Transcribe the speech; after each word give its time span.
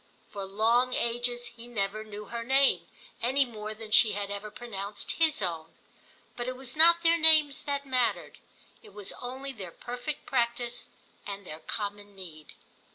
For 0.31 0.45
long 0.45 0.95
ages 0.95 1.45
he 1.57 1.67
never 1.67 2.03
knew 2.03 2.25
her 2.25 2.43
name, 2.43 2.87
any 3.21 3.45
more 3.45 3.75
than 3.75 3.91
she 3.91 4.13
had 4.13 4.31
ever 4.31 4.49
pronounced 4.49 5.11
his 5.19 5.43
own; 5.43 5.75
but 6.35 6.47
it 6.47 6.55
was 6.55 6.75
not 6.75 7.03
their 7.03 7.19
names 7.19 7.61
that 7.65 7.85
mattered, 7.85 8.39
it 8.81 8.95
was 8.95 9.13
only 9.21 9.51
their 9.51 9.69
perfect 9.69 10.25
practice 10.25 10.89
and 11.27 11.45
their 11.45 11.59
common 11.59 12.15
need. 12.15 12.53